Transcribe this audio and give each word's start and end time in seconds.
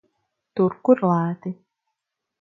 Tur, 0.59 0.77
kur 0.89 1.05
lēti. 1.11 1.55